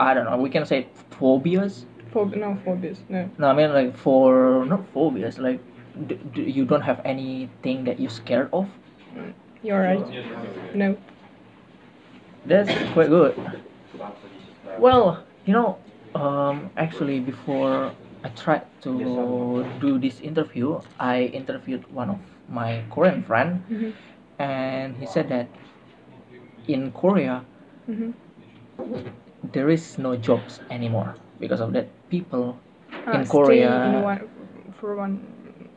I 0.00 0.14
don't 0.14 0.24
know, 0.24 0.36
we 0.36 0.50
can 0.50 0.66
say 0.66 0.88
phobias. 1.10 1.86
Phob- 2.12 2.36
no 2.36 2.56
phobias. 2.64 2.98
No. 3.08 3.28
No, 3.38 3.48
I 3.48 3.52
mean 3.54 3.72
like 3.72 3.96
for 3.96 4.64
not 4.66 4.86
phobias, 4.92 5.38
like 5.38 5.60
d- 6.06 6.18
d- 6.34 6.50
you 6.50 6.64
don't 6.64 6.82
have 6.82 7.00
anything 7.04 7.84
that 7.84 8.00
you're 8.00 8.10
scared 8.10 8.48
of. 8.52 8.68
You're 9.62 9.80
right. 9.80 10.04
No. 10.74 10.96
That's 12.46 12.70
quite 12.92 13.08
good. 13.08 13.34
Well, 14.78 15.24
you 15.44 15.52
know, 15.52 15.78
um, 16.14 16.70
actually 16.76 17.20
before 17.20 17.92
I 18.24 18.28
tried 18.30 18.62
to 18.82 19.64
do 19.80 19.98
this 19.98 20.20
interview. 20.20 20.80
I 20.98 21.24
interviewed 21.32 21.84
one 21.92 22.10
of 22.10 22.20
my 22.48 22.82
Korean 22.90 23.22
friend, 23.22 23.62
Mhm. 23.70 23.92
and 24.38 24.96
he 24.96 25.06
said 25.06 25.28
that 25.28 25.48
in 26.68 26.90
Korea 26.92 27.44
Mhm. 27.88 28.12
there 29.52 29.70
is 29.70 29.98
no 29.98 30.16
jobs 30.16 30.60
anymore 30.70 31.16
because 31.40 31.60
of 31.60 31.72
that 31.72 31.88
people 32.10 32.58
Ah, 33.06 33.20
in 33.20 33.26
Korea 33.26 33.84
in 33.86 34.02
one, 34.02 34.20
for 34.80 34.96
one 34.96 35.20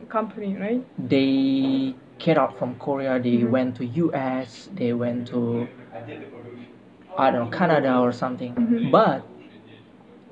company, 0.10 0.56
right? 0.58 0.84
they 1.10 1.96
get 2.20 2.38
out 2.38 2.58
from 2.58 2.76
Korea. 2.76 3.20
They 3.20 3.38
Mhm. 3.40 3.50
went 3.50 3.76
to 3.78 3.86
US. 3.86 4.70
They 4.76 4.94
went 4.94 5.28
to 5.28 5.68
I 7.18 7.32
don't 7.32 7.46
know 7.52 7.58
Canada 7.58 7.98
or 8.00 8.12
something. 8.12 8.54
Mhm. 8.56 8.92
But 8.92 9.24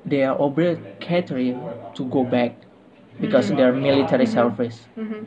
they 0.04 0.24
are 0.24 0.36
obligatory 0.40 1.56
to 1.94 2.04
go 2.06 2.24
back 2.24 2.52
because 3.20 3.50
Mhm. 3.50 3.56
they're 3.56 3.72
military 3.72 4.24
Mhm. 4.26 4.32
service. 4.38 4.86
Mhm. 4.96 5.26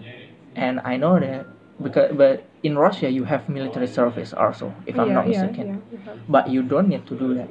And 0.56 0.80
I 0.84 0.98
know 0.98 1.20
that 1.20 1.46
because 1.82 2.12
but 2.16 2.44
in 2.64 2.78
Russia 2.78 3.10
you 3.10 3.24
have 3.26 3.48
military 3.50 3.88
service 3.88 4.34
also 4.34 4.74
if 4.86 4.98
I'm 5.00 5.14
not 5.14 5.26
yeah, 5.28 5.44
mistaken. 5.44 5.82
yeah. 5.92 6.00
But 6.28 6.50
you 6.50 6.62
don't 6.64 6.88
need 6.88 7.06
to 7.08 7.16
do 7.16 7.34
that. 7.36 7.50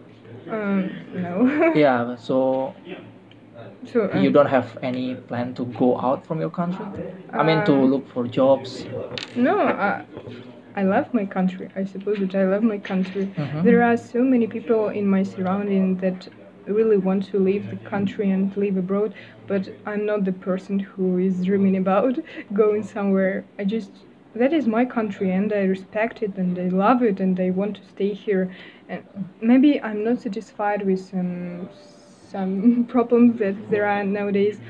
Um, 0.50 0.90
no. 1.14 1.34
Yeah. 1.74 2.16
So 2.16 2.74
So 3.92 4.10
you 4.14 4.28
um, 4.28 4.32
don't 4.32 4.46
have 4.46 4.76
any 4.82 5.14
plan 5.14 5.54
to 5.54 5.64
go 5.66 5.98
out 6.00 6.26
from 6.26 6.40
your 6.40 6.50
country. 6.50 6.86
I 7.32 7.42
mean 7.42 7.64
to 7.64 7.72
Um, 7.74 7.90
look 7.92 8.08
for 8.08 8.26
jobs. 8.26 8.84
No, 9.36 9.60
I, 9.60 10.04
I 10.76 10.82
love 10.82 11.12
my 11.12 11.24
country. 11.26 11.68
I 11.76 11.84
suppose 11.84 12.18
that 12.18 12.34
I 12.34 12.44
love 12.44 12.62
my 12.62 12.78
country. 12.78 13.24
Mhm. 13.36 13.62
There 13.64 13.82
are 13.82 13.96
so 13.96 14.20
many 14.22 14.46
people 14.46 14.88
in 14.88 15.06
my 15.06 15.22
surrounding 15.22 15.96
that 16.04 16.28
really 16.66 16.98
want 16.98 17.22
to 17.30 17.38
leave 17.38 17.70
the 17.70 17.76
country 17.94 18.30
and 18.30 18.54
live 18.56 18.76
abroad, 18.76 19.14
but 19.46 19.68
I'm 19.86 20.04
not 20.06 20.24
the 20.24 20.32
person 20.32 20.78
who 20.80 21.18
is 21.18 21.44
dreaming 21.44 21.76
about 21.76 22.18
going 22.62 22.82
somewhere. 22.82 23.44
I 23.58 23.64
just 23.64 23.90
that 24.34 24.52
is 24.52 24.66
my 24.66 24.84
country 24.84 25.30
and 25.32 25.52
I 25.52 25.62
respect 25.76 26.22
it 26.22 26.36
and 26.36 26.58
I 26.58 26.68
love 26.68 27.02
it 27.02 27.18
and 27.20 27.38
I 27.40 27.50
want 27.50 27.76
to 27.76 27.84
stay 27.94 28.12
here. 28.12 28.50
And 28.88 29.02
maybe 29.40 29.80
I'm 29.80 30.04
not 30.04 30.20
satisfied 30.20 30.82
with 30.86 31.00
some 31.00 31.68
some 32.30 32.84
problems 32.88 33.38
that 33.38 33.70
there 33.70 33.86
are 33.86 34.04
nowadays 34.04 34.60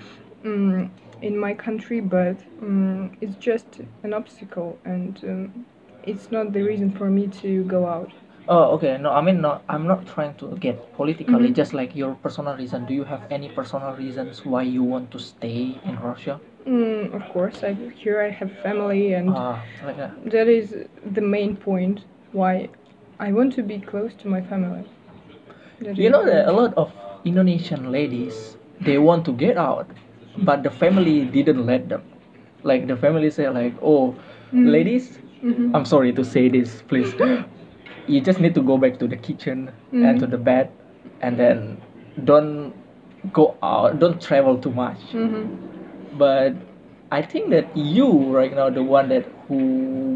um, 0.45 0.91
in 1.23 1.37
my 1.37 1.55
country, 1.55 2.01
but 2.01 2.37
um, 2.63 3.17
it's 3.21 3.37
just 3.37 3.81
an 4.03 4.13
obstacle 4.15 4.79
and 4.85 5.19
um, 5.25 5.67
it's 6.05 6.31
not 6.31 6.53
the 6.53 6.63
reason 6.63 6.91
for 6.91 7.11
me 7.11 7.27
to 7.43 7.65
go 7.65 7.87
out. 7.87 8.11
Oh, 8.49 8.73
okay. 8.77 8.97
No, 8.99 9.11
I 9.11 9.21
mean, 9.21 9.43
no, 9.43 9.61
I'm 9.69 9.87
not 9.87 10.07
trying 10.07 10.35
to 10.37 10.57
get 10.57 10.77
politically. 10.95 11.49
Mhm. 11.51 11.55
Just 11.55 11.75
like 11.75 11.95
your 11.95 12.15
personal 12.15 12.57
reason. 12.57 12.87
Do 12.87 12.95
you 12.95 13.05
have 13.05 13.23
any 13.31 13.49
personal 13.51 13.93
reasons 13.95 14.45
why 14.47 14.63
you 14.63 14.83
want 14.83 15.11
to 15.11 15.19
stay 15.19 15.79
in 15.85 15.99
Russia? 16.01 16.41
Mm, 16.67 17.13
of 17.15 17.29
course, 17.33 17.63
I, 17.63 17.75
here 18.03 18.21
I 18.23 18.31
have 18.31 18.51
family, 18.63 19.13
and 19.13 19.29
Ah, 19.37 19.63
like 19.85 19.97
that. 19.97 20.11
that 20.31 20.49
is 20.49 20.75
the 21.15 21.21
main 21.21 21.57
point 21.57 22.05
why 22.33 22.69
I 23.21 23.33
want 23.33 23.53
to 23.55 23.63
be 23.63 23.79
close 23.79 24.15
to 24.23 24.29
my 24.29 24.41
family. 24.41 24.85
That 25.81 25.97
You 25.99 26.11
know 26.11 26.25
that 26.25 26.49
a 26.49 26.53
lot 26.53 26.75
of 26.77 26.93
Indonesian 27.29 27.91
ladies 27.93 28.57
they 28.81 28.99
want 28.99 29.25
to 29.27 29.33
get 29.33 29.57
out, 29.59 29.89
but 30.49 30.63
the 30.63 30.71
family 30.71 31.25
didn't 31.25 31.67
let 31.67 31.89
them. 31.89 32.03
Like 32.63 32.87
the 32.87 32.97
family 32.97 33.31
say 33.31 33.49
like, 33.49 33.75
oh, 33.83 34.15
Mm. 34.53 34.69
ladies, 34.75 35.19
Mhm. 35.43 35.75
I'm 35.75 35.85
sorry 35.85 36.13
to 36.19 36.25
say 36.25 36.49
this, 36.49 36.83
please. 36.93 37.15
You 38.09 38.21
just 38.21 38.41
need 38.41 38.55
to 38.55 38.63
go 38.63 38.79
back 38.79 38.99
to 39.01 39.07
the 39.07 39.17
kitchen 39.17 39.71
and 39.93 40.19
to 40.21 40.27
the 40.27 40.39
bed, 40.39 40.71
and 41.21 41.37
then 41.37 41.77
don't 42.25 42.73
go 43.33 43.57
out, 43.63 43.99
don't 43.99 44.21
travel 44.29 44.57
too 44.59 44.73
much. 44.73 45.01
Mhm. 45.13 45.49
but 46.19 46.55
I 47.11 47.23
think 47.23 47.51
that 47.51 47.77
you 47.77 48.07
right 48.37 48.55
now 48.55 48.69
the 48.71 48.83
one 48.83 49.09
that 49.11 49.27
who 49.47 49.59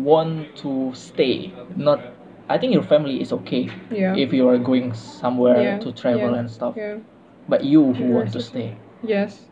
want 0.04 0.56
to 0.62 0.92
stay 0.94 1.52
not 1.76 2.00
I 2.48 2.58
think 2.58 2.72
your 2.72 2.82
family 2.82 3.20
is 3.20 3.32
okay 3.32 3.68
Yeah. 3.90 4.14
if 4.16 4.32
you 4.32 4.48
are 4.48 4.58
going 4.58 4.92
somewhere 4.94 5.62
Yeah, 5.62 5.78
to 5.78 5.92
travel 5.92 6.30
yeah, 6.32 6.40
and 6.40 6.50
stuff 6.50 6.74
Yeah. 6.76 6.98
but 7.48 7.64
you 7.64 7.92
who 7.92 8.04
want 8.14 8.32
to 8.32 8.40
stay 8.40 8.76
Yes. 9.02 9.46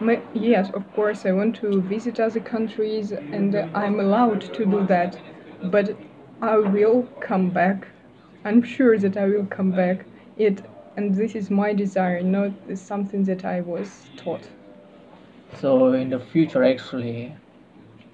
My, 0.00 0.20
yes, 0.34 0.70
of 0.74 0.84
course, 0.94 1.26
I 1.26 1.32
want 1.32 1.54
to 1.56 1.80
visit 1.82 2.18
other 2.18 2.40
countries 2.40 3.12
and 3.12 3.54
I'm 3.74 4.00
allowed 4.00 4.40
to 4.40 4.64
do 4.66 4.84
that. 4.86 5.16
But 5.70 5.96
I 6.40 6.58
will 6.58 7.06
come 7.20 7.50
back. 7.50 7.86
I'm 8.44 8.62
sure 8.62 8.98
that 8.98 9.16
I 9.16 9.26
will 9.26 9.46
come 9.46 9.70
back. 9.70 10.04
It 10.36 10.62
and 10.96 11.14
this 11.14 11.34
is 11.34 11.50
my 11.50 11.72
desire, 11.72 12.22
not 12.22 12.50
something 12.74 13.24
that 13.24 13.44
I 13.44 13.60
was 13.60 14.10
taught. 14.16 14.48
so 15.60 15.92
in 15.92 16.10
the 16.10 16.18
future 16.18 16.64
actually 16.64 17.34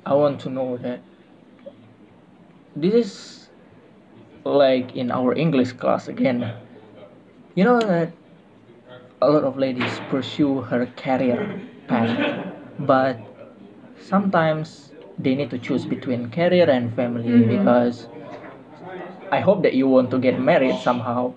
I 0.06 0.14
want 0.14 0.40
to 0.40 0.50
know 0.50 0.76
that 0.78 1.00
this 2.76 2.94
is 2.94 3.47
like 4.44 4.94
in 4.96 5.10
our 5.10 5.34
English 5.34 5.72
class 5.72 6.08
again 6.08 6.52
you 7.54 7.64
know 7.64 7.78
that 7.80 8.10
a 9.22 9.28
lot 9.30 9.44
of 9.44 9.56
ladies 9.56 10.00
pursue 10.10 10.60
her 10.62 10.86
career 10.96 11.60
path 11.88 12.12
but 12.78 13.18
sometimes 14.00 14.92
they 15.18 15.34
need 15.34 15.50
to 15.50 15.58
choose 15.58 15.84
between 15.84 16.30
career 16.30 16.68
and 16.70 16.94
family 16.94 17.28
Mhm. 17.30 17.48
because 17.48 18.06
I 19.30 19.40
hope 19.40 19.62
that 19.62 19.74
you 19.74 19.88
want 19.88 20.10
to 20.10 20.18
get 20.18 20.40
married 20.40 20.76
somehow 20.80 21.34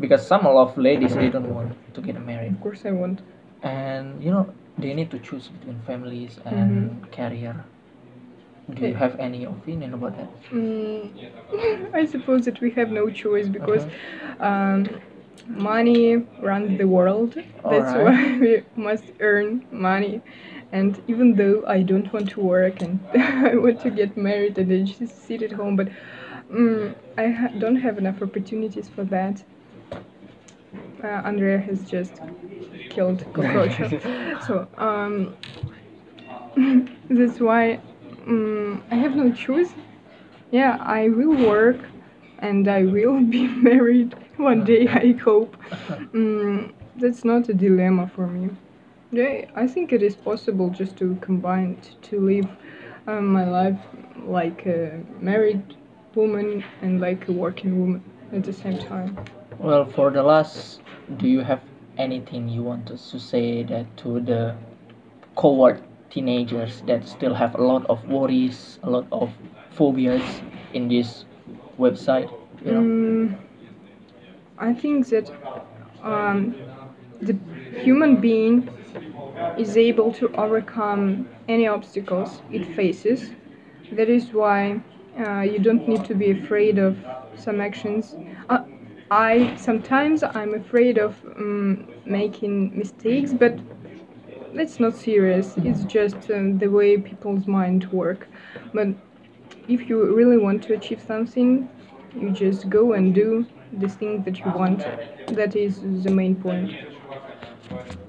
because 0.00 0.26
some 0.26 0.46
of 0.46 0.76
ladies 0.76 1.14
they 1.14 1.28
don't 1.28 1.52
want 1.54 1.72
to 1.94 2.00
get 2.00 2.16
married 2.24 2.52
Of 2.52 2.60
course, 2.60 2.84
I 2.86 2.92
want. 2.92 3.20
and 3.62 4.22
you 4.22 4.30
know 4.30 4.46
they 4.78 4.94
need 4.94 5.10
to 5.10 5.18
choose 5.18 5.48
between 5.48 5.78
families 5.86 6.38
and 6.46 7.02
career 7.12 7.64
do 8.74 8.86
you 8.86 8.94
have 8.94 9.18
any 9.18 9.44
opinion 9.44 9.94
about 9.94 10.16
that 10.16 10.28
Mm, 10.52 11.90
I 11.94 12.06
suppose 12.06 12.44
that 12.46 12.60
we 12.60 12.70
have 12.72 12.90
no 12.90 13.10
choice 13.10 13.48
because 13.48 13.84
um, 14.40 14.88
money 15.46 16.16
runs 16.40 16.78
the 16.78 16.86
world. 16.86 17.34
That's 17.34 17.92
Alright. 17.92 18.04
why 18.04 18.38
we 18.40 18.62
must 18.76 19.04
earn 19.20 19.66
money. 19.70 20.22
And 20.72 21.02
even 21.06 21.34
though 21.36 21.64
I 21.66 21.82
don't 21.82 22.10
want 22.12 22.30
to 22.30 22.40
work 22.40 22.82
and 22.82 22.98
I 23.14 23.56
want 23.56 23.80
to 23.82 23.90
get 23.90 24.16
married 24.16 24.58
and 24.58 24.70
then 24.70 24.86
just 24.86 25.26
sit 25.26 25.42
at 25.42 25.52
home, 25.52 25.76
but 25.76 25.88
mm, 26.50 26.94
I 27.16 27.28
ha- 27.28 27.52
don't 27.58 27.76
have 27.76 27.98
enough 27.98 28.22
opportunities 28.22 28.88
for 28.88 29.04
that. 29.04 29.42
Uh, 31.02 31.06
Andrea 31.24 31.58
has 31.58 31.84
just 31.84 32.14
killed 32.90 33.24
cockroaches. 33.32 33.92
so 34.46 34.66
um, 34.78 35.36
that's 37.10 37.40
why 37.40 37.80
um, 38.28 38.82
I 38.90 38.94
have 38.96 39.16
no 39.16 39.32
choice. 39.32 39.72
Yeah, 40.50 40.78
I 40.80 41.08
will 41.08 41.36
work 41.46 41.78
and 42.38 42.68
I 42.68 42.84
will 42.84 43.20
be 43.36 43.46
married 43.48 44.14
one 44.36 44.64
day, 44.64 44.88
I 44.88 45.12
hope. 45.12 45.56
Mm, 46.12 46.72
that's 46.96 47.24
not 47.24 47.48
a 47.48 47.54
dilemma 47.54 48.08
for 48.14 48.26
me. 48.26 48.50
Yeah, 49.10 49.46
I 49.54 49.66
think 49.66 49.92
it 49.92 50.02
is 50.02 50.14
possible 50.14 50.70
just 50.70 50.96
to 50.98 51.16
combine, 51.20 51.78
to 52.02 52.20
live 52.20 52.48
um, 53.06 53.26
my 53.28 53.48
life 53.48 53.80
like 54.24 54.66
a 54.66 55.00
married 55.20 55.62
woman 56.14 56.64
and 56.82 57.00
like 57.00 57.28
a 57.28 57.32
working 57.32 57.80
woman 57.80 58.02
at 58.32 58.44
the 58.44 58.52
same 58.52 58.78
time. 58.78 59.16
well 59.58 59.84
for 59.84 60.10
the 60.10 60.22
last 60.22 60.80
do 61.16 61.26
you 61.28 61.40
have 61.40 61.62
anything 61.96 62.48
you 62.48 62.62
want 62.62 62.90
us 62.90 63.10
to 63.10 63.18
say 63.18 63.62
that 63.62 63.86
to 63.96 64.20
the 64.20 64.54
coward 65.36 65.82
teenagers 66.10 66.82
that 66.86 67.06
still 67.08 67.34
have 67.34 67.54
a 67.54 67.62
lot 67.62 67.84
of 67.88 68.04
worries 68.08 68.78
a 68.82 68.90
lot 68.90 69.06
of 69.12 69.30
phobias 69.70 70.42
in 70.74 70.88
this 70.88 71.24
website 71.78 72.30
you 72.64 72.72
know 72.72 72.86
Mm, 72.86 73.36
I 74.58 74.72
think 74.74 75.06
that 75.08 75.30
um, 76.02 76.54
the 77.20 77.36
human 77.82 78.16
being 78.20 78.68
is 79.58 79.76
able 79.76 80.12
to 80.14 80.28
overcome 80.36 81.28
any 81.48 81.66
obstacles 81.66 82.42
it 82.52 82.64
faces. 82.74 83.30
That 83.92 84.08
is 84.08 84.32
why 84.32 84.80
uh, 85.18 85.40
you 85.40 85.58
don't 85.58 85.86
need 85.88 86.04
to 86.06 86.14
be 86.14 86.30
afraid 86.30 86.78
of 86.78 86.96
some 87.36 87.60
actions. 87.60 88.14
Uh, 88.48 88.64
I 89.10 89.54
sometimes 89.56 90.22
I'm 90.22 90.54
afraid 90.54 90.98
of 90.98 91.16
um, 91.36 91.88
making 92.04 92.76
mistakes, 92.78 93.32
but 93.32 93.58
that's 94.54 94.80
not 94.80 94.94
serious. 94.94 95.54
It's 95.58 95.84
just 95.84 96.30
um, 96.30 96.58
the 96.58 96.68
way 96.68 96.96
people's 96.96 97.46
mind 97.46 97.90
work. 97.92 98.28
But 98.72 98.88
if 99.68 99.88
you 99.88 100.14
really 100.14 100.38
want 100.38 100.62
to 100.64 100.74
achieve 100.74 101.02
something, 101.06 101.68
you 102.16 102.30
just 102.30 102.68
go 102.68 102.94
and 102.94 103.14
do 103.14 103.46
the 103.72 103.88
thing 103.88 104.22
that 104.22 104.38
you 104.38 104.50
want. 104.52 104.80
That 105.28 105.56
is 105.56 105.80
the 105.80 106.10
main 106.10 106.34
point. 106.36 106.72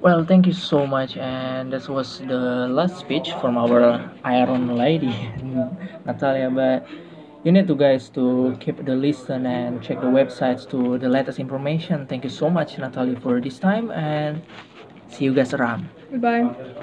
Well, 0.01 0.23
thank 0.23 0.47
you 0.47 0.53
so 0.53 0.87
much, 0.87 1.17
and 1.17 1.73
that 1.73 1.89
was 1.89 2.19
the 2.19 2.67
last 2.69 2.97
speech 2.97 3.33
from 3.41 3.57
our 3.57 4.09
Iron 4.23 4.75
Lady, 4.77 5.13
Natalia. 6.05 6.49
But 6.49 6.87
you 7.43 7.51
need 7.51 7.67
to 7.67 7.75
guys 7.75 8.09
to 8.11 8.55
keep 8.61 8.85
the 8.85 8.95
listen 8.95 9.45
and 9.45 9.83
check 9.83 9.99
the 9.99 10.07
websites 10.07 10.69
to 10.69 10.97
the 10.97 11.09
latest 11.09 11.39
information. 11.39 12.07
Thank 12.07 12.23
you 12.23 12.29
so 12.29 12.49
much, 12.49 12.77
Natalia, 12.77 13.19
for 13.19 13.41
this 13.41 13.59
time, 13.59 13.91
and 13.91 14.41
see 15.09 15.25
you 15.25 15.33
guys 15.33 15.53
around 15.53 15.89
Goodbye. 16.11 16.49